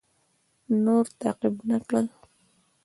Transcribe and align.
نور 0.83 1.05
تعقیب 1.19 1.55
نه 1.69 1.77
کړ. 1.87 1.95